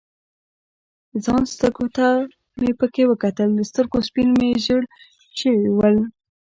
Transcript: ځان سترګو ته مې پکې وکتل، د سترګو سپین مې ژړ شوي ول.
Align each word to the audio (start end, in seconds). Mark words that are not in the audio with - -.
ځان 1.23 1.43
سترګو 1.53 1.87
ته 1.95 2.07
مې 2.59 2.71
پکې 2.79 3.03
وکتل، 3.07 3.49
د 3.55 3.59
سترګو 3.69 3.97
سپین 4.07 4.29
مې 4.39 4.49
ژړ 4.65 4.81
شوي 5.39 5.67
ول. 5.77 5.95